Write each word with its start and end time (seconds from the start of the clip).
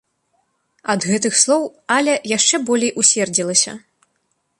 Ад 0.93 1.01
гэтых 1.09 1.33
слоў 1.41 1.61
Аля 1.97 2.15
яшчэ 2.37 2.55
болей 2.71 2.91
усердзілася. 3.03 3.71